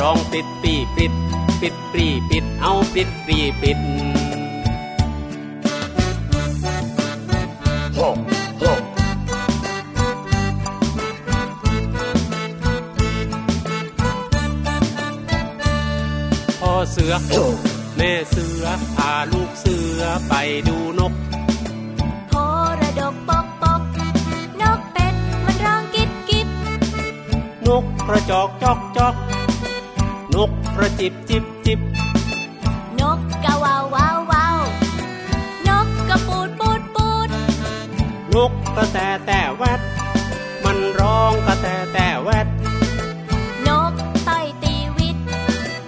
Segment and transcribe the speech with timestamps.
[0.00, 1.12] ร้องปิดปีปิด
[1.60, 3.78] ปิดปรีปิดเอาปิดปรีปิด
[16.60, 17.14] พ่อเสือ
[17.96, 18.64] แม่เสือ
[18.96, 20.34] พาลูกเสือไป
[20.68, 21.12] ดูนก
[22.28, 22.32] โพ
[22.80, 23.82] ระดกปกปก
[24.62, 26.48] นกเป็ดมันร้องกิบกิบ
[27.66, 29.14] นกกระจอกจอกจอก
[30.36, 31.80] นกกระจิบจิบจิบ
[33.00, 34.58] นกกะวาววาววาว
[35.68, 37.28] นกกระปูดปูดปูด
[38.34, 39.80] นกกระแตแต่แวด
[40.64, 42.46] มันร้องกระแตแต่แวด
[43.68, 43.92] นก
[44.28, 45.16] ต่อยตีวิต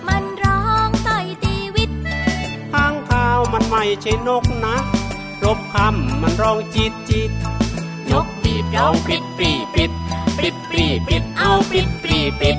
[0.09, 1.91] มันร้องต่อยตีวิต
[2.72, 4.76] ข้างข้าวมันไม่ใช่นกนะ
[5.44, 7.30] รบคำมันร้องจีดจีด
[8.12, 9.92] นกปีบร้องปิดปรีปิด
[10.38, 12.59] ปิดปรีปิดเอาปิดปรีปิด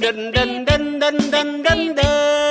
[0.00, 2.49] đình đình đình đình đình đình đình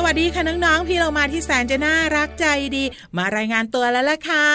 [0.00, 2.46] สวัสดีค่ะน้องๆ พี่เรามาที่แสนจะน่ารักใจ
[2.76, 2.84] ดี
[3.16, 4.46] มารายงานตัวแล้วล่ะค่ะ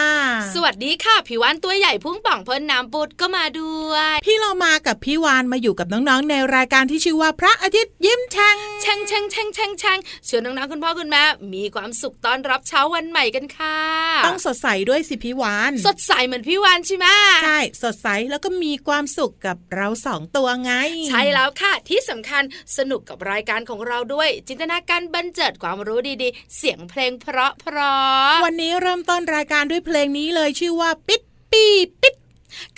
[0.55, 11.23] สวัสดีค่ะผิววันตัวใหญ่พุ่งป่องพ้นน้ำปุดก็มาด้วย พี่เรามากับพี่วานมาอยู่กับน้องๆ ในรายการที่ชื่อว่าพระอาทิตย์ยิ้มแฉ่งแช่งแช่งแช่งแช่งแช่งชวนน้องๆคุณพ่อคุณแม่
[11.53, 13.77] มีความสุขต้อนรับเช้าวันใหม่กันค่ะ
[14.25, 17.07] ต้องสดใสด้วยสิพี่วานสดใสเหมือนพี่วานใช่ไหม
[17.43, 20.73] ใช่สดใสแล้วก็มีความสุขกับเราสองตัวไง
[21.07, 22.43] ใช่แล้วค่ะที่สำคัญ
[22.77, 31.21] สนุกกับรายการของเราด้วย จินตนาการบันเจิดความรู้ดีๆ เสียงเพลงเพราะเพราะวันนี้เริ่มต้นรายการด้วยเพลงนี้เลยชื่อว่าปิด
[31.51, 31.65] ปี
[32.01, 32.15] ปิด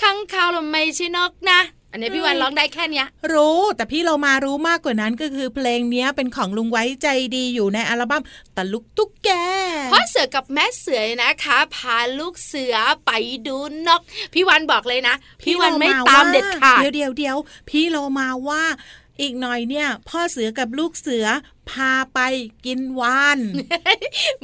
[0.01, 1.61] ข้างคาวเราไม่ใช่นกนะ
[1.91, 8.23] อันนี้พี่วันร้องได้แค่เนี้ย รู้แต่พี่เรามารู้มากกว่านั้นก็คือเพลงเนี้ยเป็นของลุงไว้ใจดีอยู่ในอัลบั้ม
[8.55, 9.29] ตะลุกตุ๊กแก
[9.91, 12.75] พ่อเสือกับแม่เสือนะคะ พาลูกเสือ
[13.05, 13.11] ไป
[13.47, 13.57] ดู
[13.87, 14.01] นก
[14.33, 15.15] พี่วันบอกเลยนะ
[15.45, 17.37] พี่วันไม่ตามเด็ดขาดเดี๋ยวเดี๋ยวเดี๋ยว
[17.69, 18.63] พี่เรามาว่า
[19.21, 21.25] อีกหน่อยเนี่ย พ่อเสือกับลูกเสือ
[21.69, 22.19] พาไป
[22.65, 23.39] กินวาน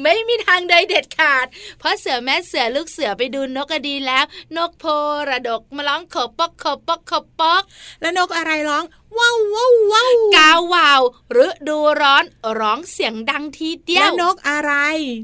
[0.02, 1.46] ไม่มีทางใดเด็ดขาด
[1.80, 4.26] เพราะเสือแม่เสือลูกเสือไปดูนกก็ดีแล้ว
[4.58, 4.86] นกโพ
[5.30, 7.64] ระดกมาร้องขบปอกขบปอกขบปอก
[8.02, 8.84] แล้วนกอะไรร้อง
[9.18, 12.24] ว้าวว้าวว้าวกาววาวหรือดูร้อน
[12.60, 14.74] ร้องเสียงดังทีเดียแล้ววนกอะไร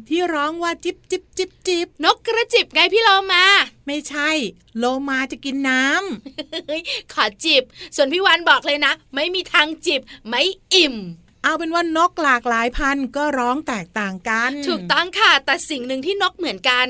[0.09, 3.45] ที่ร้องว่าจิบจิบจิบจิบนกกระจิบไงพี่เรามา
[3.87, 4.29] ไม่ใช่
[4.77, 6.81] โลมาจะกินน้ำเฮ้ย
[7.13, 7.63] ขอจิบ
[7.95, 10.41] ส่วนพี่วันบอกเลยนะ ไม่มีทางจิบ ไม่
[10.73, 10.95] อิ่ม
[11.43, 16.85] เอาเป็นว่านกหลากหลายพันธุ์ก็ร้องแตกต่างกัน ถูกต้องค่ะ แต่สิ่งหนึ่งที่นกเหมือนกัน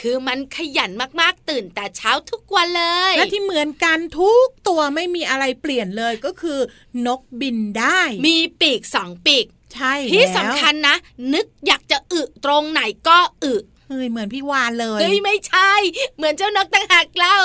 [0.00, 6.58] คือมันขยันมากๆตื่นแต่เช้าทุกวันเลย และที่เหมือนกันทุกตัวไม่มีอะไรเปลี่ยนเลยก็คือ
[7.06, 10.96] นกบินได้ มีปีกสองปีก ใช่ที่แล้วสำคัญนะ
[11.34, 13.54] นึกอยากจะอึตรงไหนก็อึ
[13.90, 15.72] เฮ้ยเหมือนพี่วานเลยเฮ้ยไม่ใช่
[16.16, 17.38] เหมือนเจ้านกต่างหากเล่า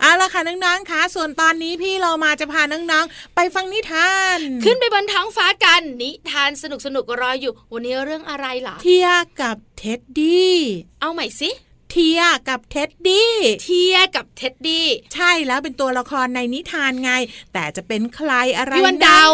[0.00, 9.08] เอาละค่ะน้องๆคะส่วนตอนนี้พี่โลมาจะพาน้องๆไปฟังนิทาน ขึ้นไปบนท้องฟ้ากันนิทานสนุกสนุกๆรออยู่ วันนี้เรื่องอะไรล่ะเทีย
[9.40, 10.56] กับเท็ดดี้
[11.00, 11.50] เอาใหม่สิ
[11.90, 13.32] เทียกับเท็ดดี้
[13.62, 17.12] เทียกับเท็ดดี้ใช่แล้วเป็นตัวละครในนิทานไง
[17.52, 19.24] แต่จะเป็นใครอะไรพี่วันเดา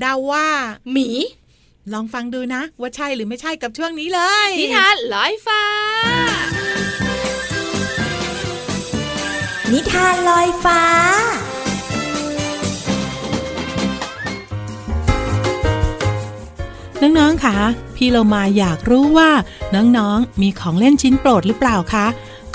[0.00, 0.48] เดาว่า
[0.92, 1.08] หมี
[1.92, 5.62] ลองฟังดูนะ ว่าใช่หรือไม่ใช่กับช่วงนี้เลย นิทานลอยฟ้า
[9.72, 10.82] นิทานลอยฟ้า
[17.02, 17.56] น้อง ๆ คะ
[17.96, 19.30] พี่เรามาอยากรู้ว่า
[19.74, 22.06] น้อง ๆ มีของเล่นชิ้นโปรดหรือเปล่าคะ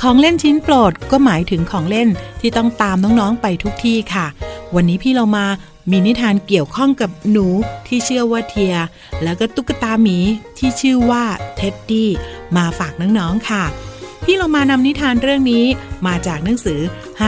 [0.01, 2.09] ของเล่นชิ้นโปรดก็หมายถึงของเล่น
[2.39, 4.27] ที่ต้องตามน้อง ๆ ไปทุกที่ค่ะ
[4.75, 5.45] วันนี้พี่โลมา
[5.91, 7.47] มีนิทานเกี่ยวข้องกับหนู
[7.87, 8.75] ที่ชื่อว่าเทีย
[9.23, 10.17] แล้วก็ตุ๊กตาหมี
[10.57, 11.23] ที่ชื่อว่า
[11.55, 12.09] เท็ดดี้
[12.55, 13.63] มาฝากน้องๆค่ะ
[14.23, 15.65] พี่โลมานำนิทานเรื่องนี้
[16.07, 16.79] มาจากหนังสือ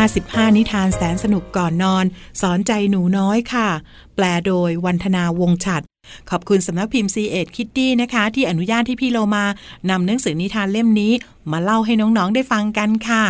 [0.05, 2.05] 55 นิทานแสนสนุกก่อนนอน
[2.41, 3.69] สอนใจหนูน้อยค่ะ
[4.15, 5.81] แปลโดยวันธนาวงฉัด
[6.29, 9.45] ขอบคุณสำนักพิมพ์ c ีเอ็ดคิตตี้นะคะ ที่อนุญาตให้พี่โลมา
[9.89, 11.13] นำหนังสือนิทานเล่มนี้
[11.51, 13.23] มาเล่าให้น้องๆได้ฟังกันค่ะ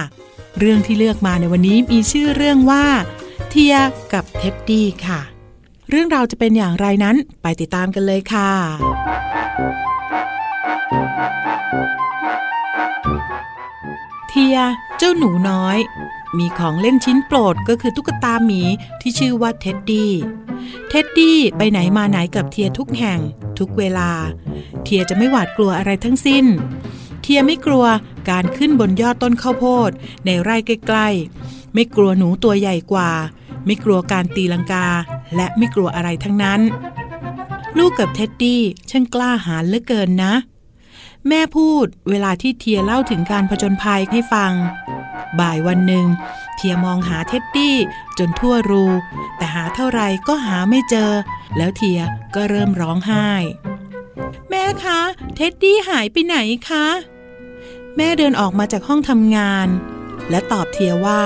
[0.60, 2.86] เรื่องที่เลือกมาในวันนี้มีชื่อเรื่องว่า
[3.58, 3.80] เทีย
[4.14, 5.20] กับเท็ดดี้ค่ะ
[5.90, 8.52] เรื่องราวจะเป็นอย่างไรนั้นไปติดตามกันเลยค่ะ
[14.30, 14.58] เทีย
[14.98, 15.78] เจ้าหนูน้อย
[16.38, 18.62] มีของเล่นชิ้นโปรดก็คือตุ๊กตาหมี
[19.02, 20.12] ที่ชื่อว่าเท็ดดี้
[20.90, 23.20] เท็ดดี้ไปไหนมาไหนกับเทียทุกแห่ง
[23.60, 24.12] ทุกเวลา
[24.84, 26.46] เทียจะไม่หวาดกลัวอะไรทั้งสิ้น
[27.22, 27.86] เทียไม่กลัว
[28.30, 29.92] การขึ้นบนยอดต้นข้าวโพด
[30.26, 33.12] ในไร่ใกล้ๆ ไม่กลัวหนูตัวใหญ่กว่า
[33.66, 34.88] ไม่กลัวการตีลังกา
[35.36, 36.62] และไม่กลัวอะไรทั้งนั้น
[37.78, 40.34] ลูกกับเท็ดดี้ช่างกล้าหาญเหลือเกินนะ
[41.28, 44.54] แม่พูดเวลาที่เทียเล่าถึงการผจญภัยให้ฟัง
[45.40, 46.06] บ่ายวันหนึ่ง
[46.56, 47.76] เทียมองหาเท็ดดี้
[48.18, 48.86] จนทั่วรู
[49.38, 51.12] แต่หาเท่าไรก็หาไม่เจอ
[51.58, 52.00] แล้วเทีย
[52.36, 53.30] ก็เริ่มร้องไห้
[54.50, 55.02] แม่คะ
[55.36, 56.38] เท็ดดี้หายไปไหน
[56.70, 56.86] คะ
[57.96, 59.68] แม่เดินออกมาจากห้องทำงาน
[60.30, 61.22] และตอบเทียว่า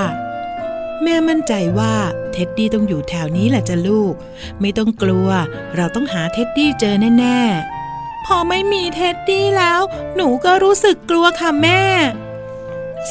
[1.03, 1.93] แม่มั่นใจว่า
[2.31, 4.13] เท็ดดี้ต้องอยู่แถวนี้แหละจ้ะลูก
[4.61, 5.29] ไม่ต้องกลัว
[5.75, 9.81] เราต้องหาเท็ดดี้เจอแน่ๆ พอไม่มีเท็ดดี้แล้ว
[10.15, 11.81] หนูก็รู้สึกกลัวค่ะแม่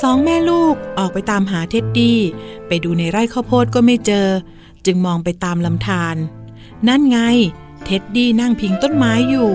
[0.01, 2.19] สองแม่ลูกออกไปตามหาเท็ดดี้
[2.69, 4.29] ไปดูในไร่ข้าวโพดก็ไม่เจอ
[4.87, 6.17] จึงมองไปตามลำธาร
[6.89, 7.19] นั่นไง
[7.85, 9.53] เท็ดดี้นั่งพิงต้นไม้อยู่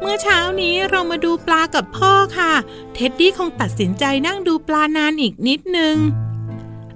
[0.00, 2.52] เมื่อเช้านี้เรามาดูปลากับพ่อค่ะ
[2.94, 5.96] เท็ดดี้คงตัดสินใจนั่งดูปลานานอีกนิดนึง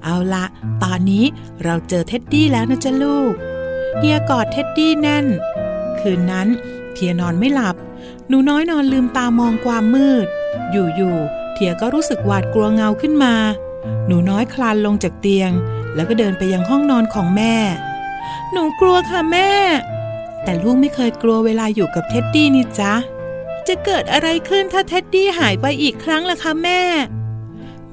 [0.05, 0.45] เอาละ
[0.83, 1.25] ตอนนี้
[1.65, 3.33] เราเจอเท็ดดี้แล้วนะจ๊ะลูก
[3.99, 5.27] เทียกอดเท็ดดี้แน่น
[6.01, 6.49] คืนนั้น
[6.95, 7.77] เทียนอนไม่หลับ
[8.29, 10.27] หนูน้อยนอนลืมตามองความมืด
[10.73, 13.35] อยู่ๆเทียก็รู้สึกหวาดกลัวเงาขึ้นมา
[14.07, 15.51] หนูน้อยคลานลงจากเตียง
[15.95, 17.55] แล้วก็เดินไปยังห้องนอนของแม่
[18.53, 19.51] หนูกลัวค่ะแม่
[20.45, 22.95] แต่ลูกไม่เคยกลัวเวลาอยู่กับเท็ดดี้นี่จ๊ะ
[23.69, 26.81] จะเกิดอะไรขึ้นถ้าเท็ดดี้หายไปอีกครั้งล่ะคะแม่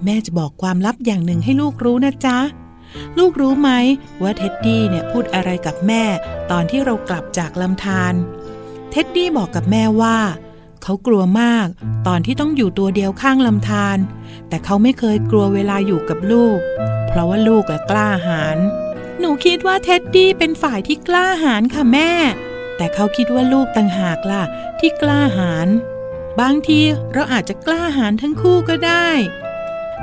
[0.06, 2.38] แม่จะบอกความลับอย่างหนึ่งให้ลูกรู้นะจ๊ะ
[3.18, 3.70] ลูกรู้ไหม
[4.22, 6.04] ว่าเท็ดดี้เนี่ยพูดอะไรกับแม่
[6.52, 8.14] ตอนที่เรากลับจากลำธาร
[8.92, 10.18] เท็ดดี้บอกกับแม่ว่า
[10.84, 11.68] เขากลัวมาก
[12.08, 13.98] ตอนที่ต้องอยู่ตัวเดียวข้างลำธาร
[14.50, 16.60] แต่เขาไม่เคยกลัวเวลาอยู่กับลูก
[17.08, 18.58] เพราะว่าลูกกล้าหาญ
[19.20, 22.12] หนูคิดว่าเท็ดดี้เป็นฝ่ายที่กล้าหาญค่ะแม่
[22.78, 24.44] แต่เขาคิดว่าลูกต่างหากล่ะ
[24.80, 25.68] ที่กล้าหาญ
[26.42, 26.80] บางที
[27.14, 29.10] เราอาจจะกล้าหาญทั้งคู่ก็ได้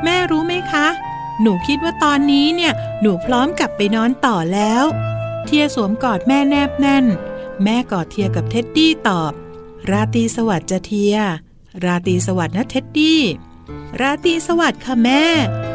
[0.04, 0.86] แม่รู้ไหมคะ
[1.42, 4.84] หนูคิดว่าตอนนี้เนี่ย หนูพร้อมกลับไปนอนต่อแล้ว
[5.44, 7.04] เทียสวมกอดแม่แนบแน่น
[7.64, 9.32] แม่กอดเทียกับเท็ดดี้ตอบ
[9.90, 11.16] ราตรีสวัสดิ์จ้ะเทีย
[11.84, 13.20] ราตรีสวัสดิ์นะเท็ดดี้
[14.00, 15.24] ราตรีสวัสดิ์ค่ะแม่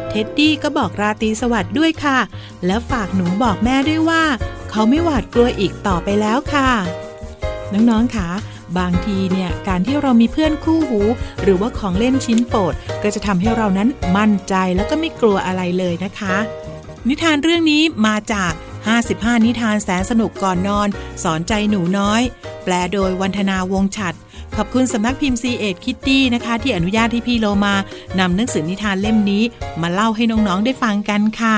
[0.10, 2.20] เท็ดดี้ก็บอกราตรีสวัสดิ์ด้วยค่ะ
[2.66, 4.24] แล้วฝากหนูบอกแม่ด้วยว่า
[4.70, 6.70] เขาไม่หวาดกลัวอีกต่อไปแล้วค่ะ
[7.74, 8.28] น้องๆคะ
[8.80, 11.02] บางทีเนี่ยการที่เรามีเพื่อนคู่หู
[11.44, 16.36] หรือว่าของเล่นชิ้นโปรดก็จะทำให้เรานั้นมั่นใจแล้วก็ไม่กลัวอะไรเลยนะคะ
[17.08, 18.52] นิทานเรื่องนี้มาจาก
[19.00, 20.88] 55 นิทานแสนสนุกก่อนนอน
[21.24, 22.22] สอนใจหนูน้อย
[22.64, 24.14] แปลโดยวันธนาวงฉัด
[24.56, 27.76] ขอบคุณสำนักพิมพ์ซีเอ็ดคิตตี้นะคะ ที่อนุญาตให้พี่โลมา
[28.20, 29.44] นำหนังสือนิทานเล่มนี้
[29.82, 31.58] มาเล่าให้น้องๆได้ฟังกันค่ะ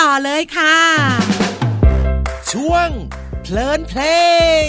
[0.00, 0.78] ต่อเลยค่ะ
[2.52, 2.88] ช่วง
[3.42, 4.02] เพลินเพล
[4.66, 4.68] ง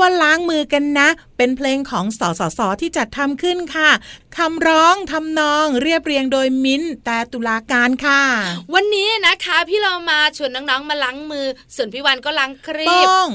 [0.00, 3.90] ว่าล้างมือกันนะ เป็นเพลงของสสสที่จัดทำขึ้นค่ะ
[4.36, 8.22] คำร้องทำนองเรียบเรียงโดยมิ้นแต่ตุลาการค่ะ
[8.74, 13.28] วันนี้นะคะพี่เรามาชวนน้องๆมาล้างมือ ส่วนพี่วันก็ล้างครีบป้อง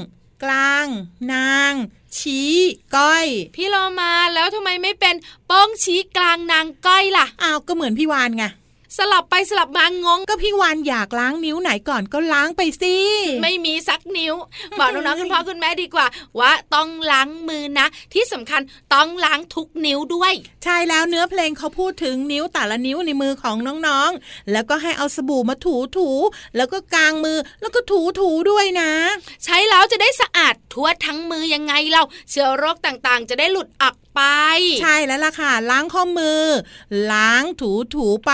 [0.44, 0.86] กลาง
[1.32, 1.74] นาง
[2.18, 2.54] ชี้
[2.96, 5.14] ก้อย พี่เรามาแล้วทำไมไม่เป็น
[5.50, 8.44] ป้องชี้กลางนางก้อยล่ะอ้าวก็เหมือนพี่วานไง
[8.98, 12.96] สลับไปสลับมางงก็พี่วานอยากล้างนิ้วไหนก่อนก็ล้างไปสิ
[13.42, 14.34] ไม่มีสักนิ้ว
[14.78, 16.06] บอกน้องๆคุณพ่อคุณแม่ดีกว่า
[16.38, 18.60] ว่าต้องล้างมือนะ ที่สำคัญ
[18.94, 20.32] ต้องล้างทุกนิ้วด้วย
[20.64, 28.90] ใช่แล้วเนื้อเพลงเขาพูดถึงนิ้วแต่ละนิ้วในมือของน้องๆ แล้วก็ให้เอาสบู่มาถูถูๆแล้วก็กางมือแล้วก็ถูถูๆด้วยนะ
[29.44, 34.22] ใช้แล้วจะได้สะอาดทั่วทั้งมือยังไงเราเชื้อโรคต่างๆ จะได้หลุดออก ไป
[34.82, 36.42] ใช่แล้วล่ะค่ะ ล้างข้อมือ
[37.12, 38.32] ล้างถูถูๆไป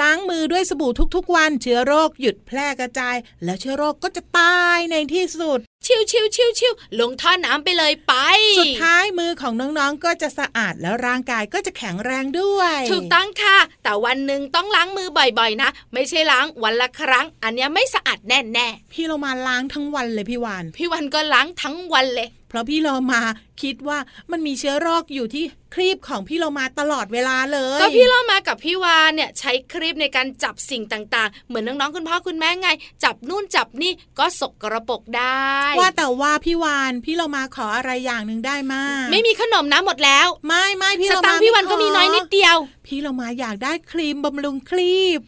[0.00, 8.14] ล้างมือด้วยสบู่ทุกๆ วันเชื้อโรคหยุดแพร่กระจาย แล้วเชื้อโรคก็จะตายในที่สุดชิวชิวชิวชิวลงท่อน้ำไปเลยไป
[8.60, 23.22] สุดท้ายมือของน้องๆ ก็จะสะอาดแล้วร่างกายก็จะแข็งแรงด้วย ถูกต้องค่ะ แต่วันหนึ่งต้องล้างมือบ่อยๆ นะ ไม่ใช่ล้างวันละครั้ง อันเนี้ยไม่สะอาดแน่พี่เรามาล้างทั้งวันเลยพี่วานๆพี่วันก็ล้างทั้งวันเลยเพราะพี่เรามา
[23.62, 23.98] คิดว่า
[24.30, 32.68] มันมีเชื้อโรคอยู่ที่ครีบของพี่เรามาตลอดเวลาเลยก็พี่เรามากับพี่วานเนี่ยใช้ครีบในการจับสิ่งต่างๆ เหมือนน้องๆคุณพ่อคุณแม่ไง
[33.04, 42.56] จับนู่นจับนี่ก็สกกระปรกได้ ว่าแต่ว่าพี่วานพี่เรามาขออะไรอย่างหนึ่งได้มากไม่มีขนมนะหมดแล้ว ไม่ไม่พี่สเราตัมางค์พี่วันก็มีน้อยนิดเดียว
[42.88, 45.20] พี่เรามาอยากได้ครีมบำรุงครีบ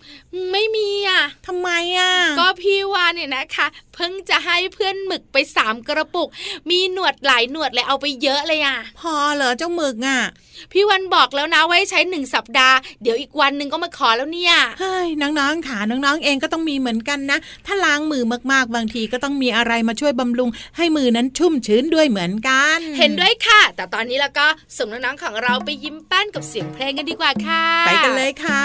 [0.53, 6.29] ไม่มีอะทำไมอะ ก็พี่วานเนี่ยนะคะ เพิ่งจะให้เพื่อนหมึกไปสามกระปุก
[6.71, 10.21] มีหนวดหลายหนวดเลยเอาไปเยอะเลยอะ พอเหรอเจ้าหมึกอะ
[10.73, 27.50] พี่วันบอกแล้วนะไว้ใช้หนึ่งสัปดาห์ เดี๋ยวอีกวันหนึ่งก็มาขอแล้วเนี่ยเฮ้ยน้องๆค่ะน้องๆเองก็ต้องมีเหมือนกันนะ ถ้าล้างมือมากๆ บางทีก็ต้องมีอะไรมาช่วยบำรุง ให้มือนั้นชุ่มชื้นด้วยเหมือนกัน เห็นด้วยค่ะ แต่ตอนนี้แล้วก็ส่งน้องๆของเราไปยิ้มแป้นกับเสียงเพลงกันดีกว่าค่ะ
[27.87, 28.65] ไปกันเลยค่ะ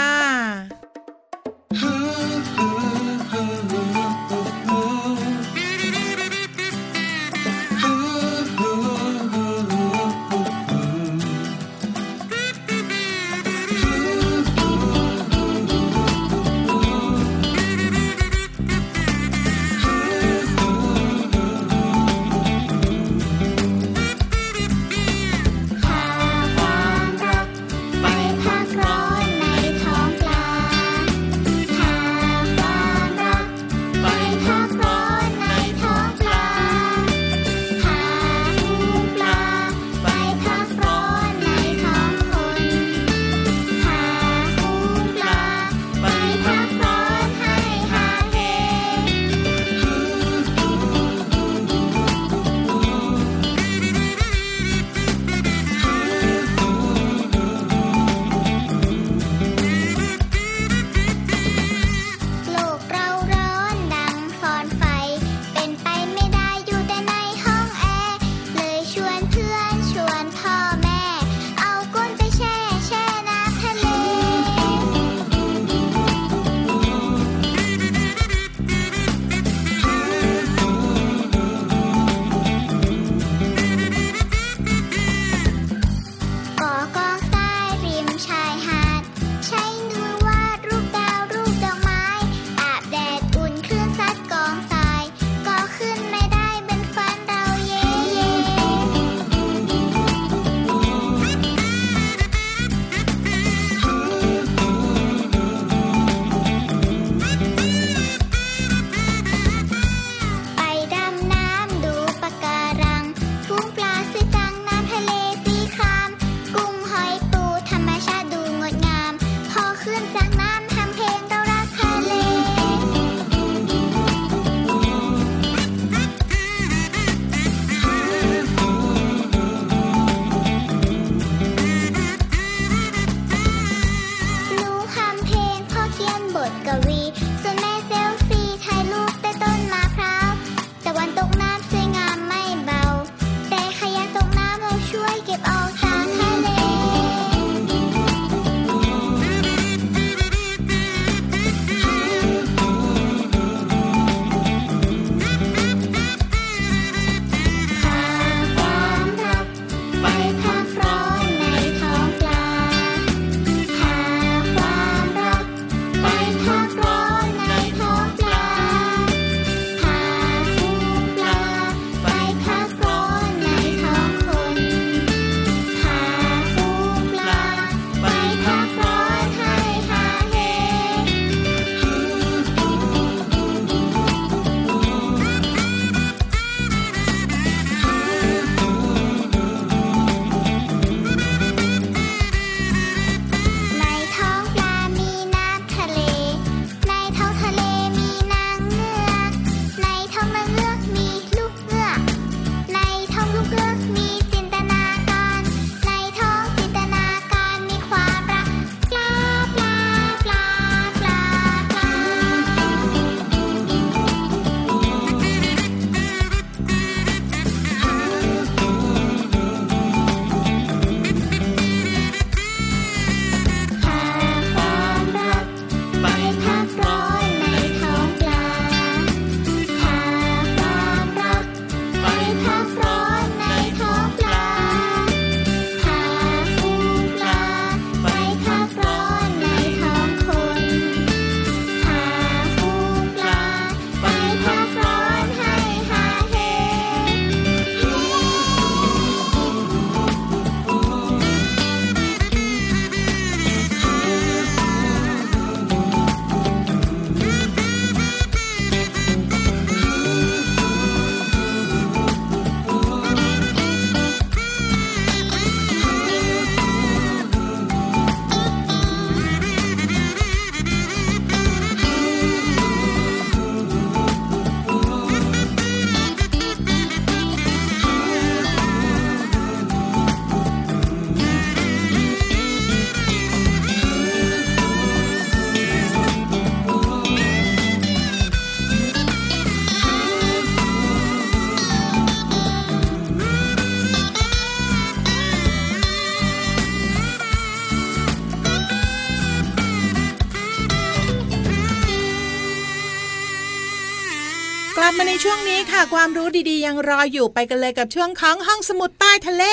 [306.06, 309.44] ค่ะความรู้ดีๆ ยังรออยู่ไปกันเลยกับช่วงของห้องสมุดใต้ทะเล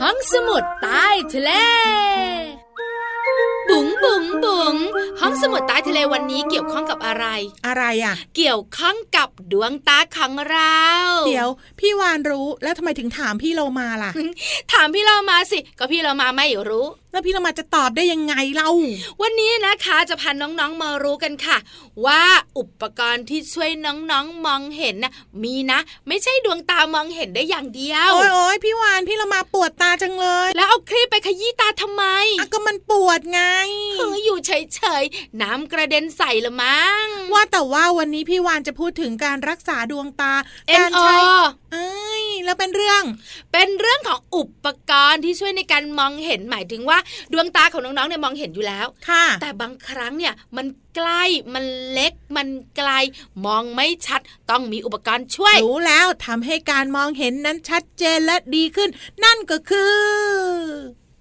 [0.00, 1.50] ห้องสมุดใต้ทะเล
[3.68, 4.76] บุ๋งบุ๋งบุ๋ง
[5.20, 7.26] ห้องสมุดใต้ทะเลวันนี้เกี่ยวข้องกับอะไร
[7.66, 10.78] อะไรอะ เกี่ยวข้องกับดวงตาของเรา
[11.26, 11.48] เดี๋ยว
[11.80, 14.10] พี่วานรู้แล้วทำไมถึงถามพี่โลมาล่ะ
[14.72, 18.70] ถามพี่เรามาสิ ก็พี่เรามาไม่รู้แล้วพี่โลมาจะตอบได้ยังไงเล่า
[19.22, 21.56] วันนี้นะคะจะพาน้องๆมารู้กันค่ะ
[22.06, 22.22] ว่า
[22.58, 32.04] อุปกรณ์ที่ช่วยน้องๆมองเห็นนะมีนะ ไม่ใช่ดวงตามองเห็นได้อย่างเดียว โอ้ยโอ้ยพี่วานพี่โลมาปวดตาจังเลย แล้วเอาคลิปไปขยี้ตาทำไม
[32.38, 33.42] อะก็มันปวดไง
[33.96, 40.34] เฮ้ยอยู่เฉยๆน้ำกระเด็นใส่ละมั้งว่าแต่ว่าวันนี้พี่วานจะพูดถึงการรักษาดวงตา
[40.68, 41.16] เอ็นการโอใช้
[41.72, 43.02] เอ้ยแล้วเป็นเรื่อง
[43.52, 46.97] เป็นเรื่องของอุปกรณ์ที่ช่วยในการมองเห็นหมายถึงว่า
[47.32, 51.22] ดวงตาของน้องๆเนี่ยมองเห็นอยู่แล้วค่ะ แต่บางครั้งเนี่ยมันใกล้
[51.54, 52.90] มันเล็กมันไกล
[53.46, 58.90] มองไม่ชัดต้องมีอุปกรณ์ช่วย รู้แล้วทำให้การมองเห็นนั้นชัดเจนและดีขึ้น
[59.24, 59.94] นั่นก็คือ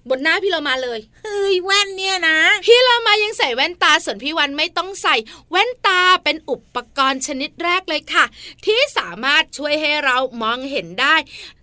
[0.09, 5.15] บนหน้าพี่เรามาเลยเฮ้ยแว่นเนี่ยนะ พี่เรามายังใส่แว่นตาส่วนพี่วันไม่ต้องใส่
[5.51, 8.25] แว่นตาเป็นอุปกรณ์ชนิดแรกเลยค่ะ
[8.65, 11.15] ที่สามารถช่วยให้เรามองเห็นได้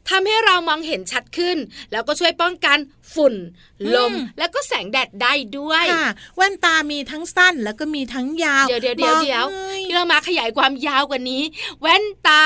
[0.09, 1.59] ทำให้เรามองเห็นชัดขึ้น
[1.93, 2.79] แล้วก็ช่วยป้องกัน
[3.15, 3.35] ฝุ่น
[3.97, 11.43] ลมอืมแล้วก็แสงแดดได้ด้วยค่ะแว่นตามีทั้งสั้นแล้วก็มีทั้งยาวเดี๋ยวเดี๋ยวเดี๋ยวมองเดี๋ยวอ้พี่เรามาขยายความยาวกว่านี้
[11.81, 12.45] แว่นตา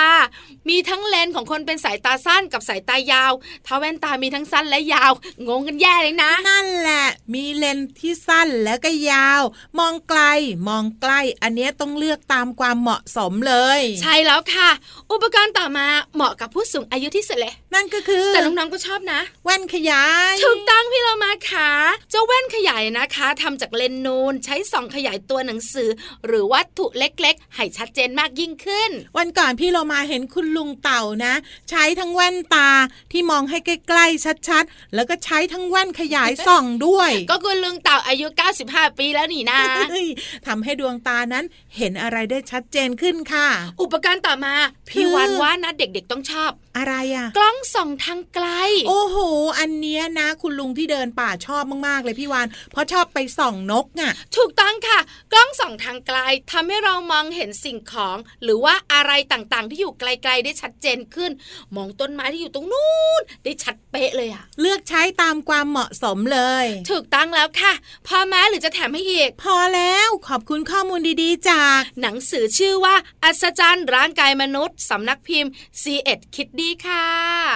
[0.68, 3.32] มีทั้งเลนส์ของคนเป็นสายตาสั้นกับสายตายาว
[3.66, 5.12] ถ้าแว่นตามีทั้งสั้นและยาว
[5.48, 9.42] งงกันแย่เลยนะ นั่นแหละ มีเลนส์ที่สั้นแล้วก็ยาว
[9.78, 10.20] มองไกล
[10.68, 14.70] มองใกล้ อันเนี้ยต้องเลือกตามความเหมาะสมเลย ใช่แล้วค่ะ
[15.12, 21.70] อุปกรณ์ต่อมาเหมาะกับผู้สูงอายุที่สุดเลยนั่นก็คือ แต่น้องๆก็ชอบนะ แว่นขยายถูกต้องพี่เรามาค่ะ
[22.10, 25.88] เจ้าแว่นขยายนะคะทำจากเลนส์นูนใช้ส่องขยายตัวหนังสือ
[26.26, 31.34] หรือวัตถุเล็กๆ ให้ชัดเจนมากยิ่งขึ้น วันก่อนพี่เรามาเห็นคุณลุงเต่านะ
[31.70, 32.70] ใช้ทั้งแว่นตา
[33.12, 38.26] ที่มองให้ใกล้ๆชัดๆ แล้วก็ใช้ทั้งแว่นขยายส่องด้วย ก็คุณลุงเต่าอายุ
[38.62, 40.06] 95 ปีแล้วนี่นะเฮ้ย
[40.46, 41.44] ทำให้ดวงตานั้น
[41.76, 43.48] เห็นอะไรได้ชัดเจนขึ้นค่ะ
[43.82, 44.54] อุปกรณ์ต่อมา
[44.90, 48.48] พี่คือวานว่านะเด็กๆต้องชอบ อะไรอะกล้องส่องทางไกล
[48.88, 49.16] โอ้โห
[49.58, 54.98] อันเนี้ยนะ คุณลุงที่เดินป่าชอบมากๆเลยพี่วานเพราะชอบไปส่องนกอะถูกต้องค่ะ
[55.32, 56.18] กล้องส่องทางไกล
[56.52, 61.30] ทำให้เรามองเห็นสิ่งของ หรือว่าอะไรต่างๆ ที่อยู่ไกล ๆ ได้ชัดเจนขึ้น
[61.76, 67.72] มองต้นไม้ที่อยู่ตรงนู้นได้ชัดเป๊ะเลยอะเลือกใช้ตามความเหมาะสมเลย ถูกต้องแล้วค่ะ
[68.06, 75.50] พอแม้หรือจะแถมให้อีกพอแล้วขอบคุณข้อมูลดีๆ จาก หนังสือชื่อว่าอัศจรรย์ร่างกายมนุษย์สำนักพิมพ์
[75.82, 77.06] C1 คิดดีค่ะ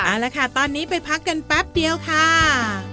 [0.05, 2.92] เอาละค่ะ ตอนนี้ไปพักกันแป๊บเดียวค่ะ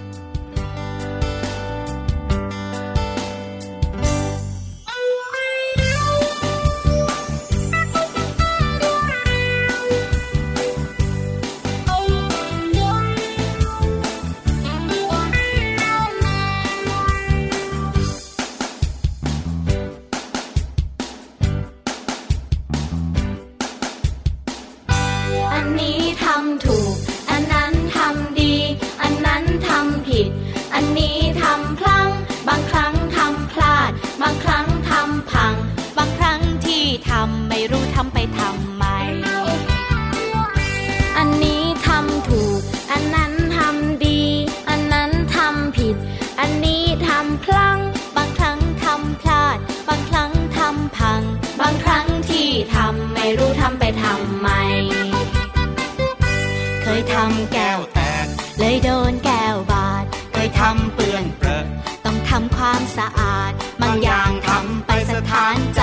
[57.36, 58.26] ำแก้วแตก
[58.60, 61.66] เลยโดนแก้วบาดเคยทำเปื้อนเปรอะ
[62.06, 63.52] ต้องทำความสะอาด
[63.82, 65.82] บางอย่างทำไปสถานใจ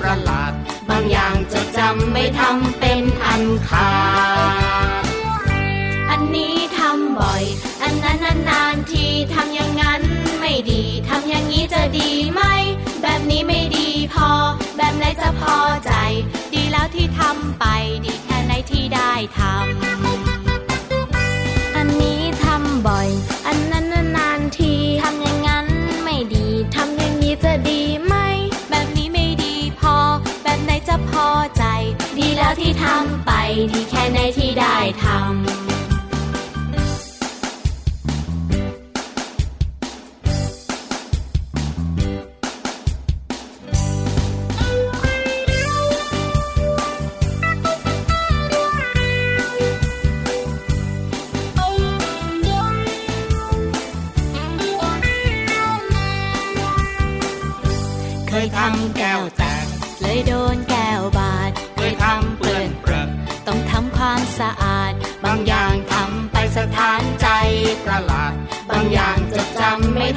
[0.00, 0.52] ประหลาด
[0.90, 3.90] บางอย่างจะจำไม่ทำเป็นอันขา
[5.02, 5.04] ด
[6.10, 7.44] อันนี้ทำบ่อย
[7.82, 10.02] อันนั้นนานๆทีทำอย่างนั้น
[10.40, 12.42] ไม่ดี ทำอย่างนี้จะดีไหม
[13.02, 14.30] แบบนี้ไม่ดีพอ
[14.76, 15.92] แบบไหนจะพอใจ
[16.54, 17.64] ดีแล้วที่ทำไป
[18.04, 20.09] ดีแค่ไหนที่ได้ทำ
[32.60, 33.30] ที่ทำไป
[33.72, 35.60] ดีแค่ไหนที่ได้ทำ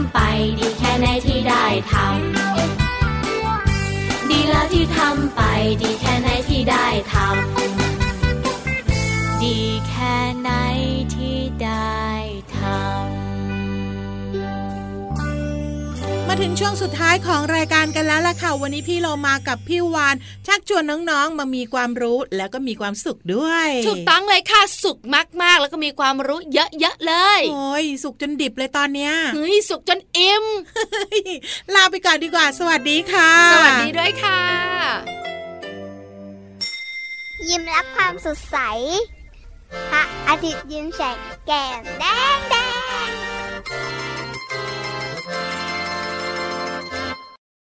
[0.00, 0.18] ำไป
[0.58, 5.40] ดีแค่ไหนที่ได้ทำดีแล้วที่ทำไป
[5.82, 7.95] ดีแค่ไหนที่ได้ทำ
[16.48, 20.14] ถึงช่วงสุดท้ายของรายการกันแล้วล่ะค่ะ วันนี้พี่เรามากับพี่วาน
[20.46, 24.98] ชักชวนน้องๆ มามีความรู้แล้วก็มีความสุขด้วย ถูกต้องเลยค่ะ สุข
[25.42, 30.44] มากๆ แล้วก็มีความรู้เยอะๆเลย โอ้ยสุขจนดิบเลยตอนเนี้ยเฮ้ยสุขจนอิ่ม
[31.74, 34.40] ลาไปก่อนดีกว่า สวัสดีค่ะ สวัสดีด้วยค่ะ
[37.48, 38.56] ยิ้มรับความสดใส
[39.90, 42.04] พระอาทิตย์ยิ้มแฉกแก้มแด
[42.36, 42.54] งแด
[43.08, 43.25] ง